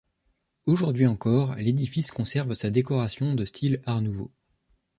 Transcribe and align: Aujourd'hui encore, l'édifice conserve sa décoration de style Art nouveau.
Aujourd'hui 0.65 1.05
encore, 1.05 1.53
l'édifice 1.57 2.09
conserve 2.09 2.55
sa 2.55 2.71
décoration 2.71 3.35
de 3.35 3.45
style 3.45 3.83
Art 3.85 4.01
nouveau. 4.01 4.31